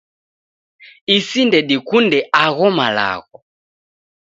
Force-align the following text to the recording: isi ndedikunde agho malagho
isi 1.17 1.41
ndedikunde 1.49 2.19
agho 2.43 2.67
malagho 2.77 3.37